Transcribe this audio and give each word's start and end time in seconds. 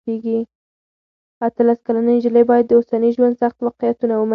اتلس 1.45 1.77
کلنه 1.85 2.11
نجلۍ 2.17 2.43
باید 2.49 2.65
د 2.67 2.71
اوسني 2.77 3.09
ژوند 3.15 3.35
سخت 3.41 3.57
واقعیتونه 3.67 4.13
ومني. 4.15 4.29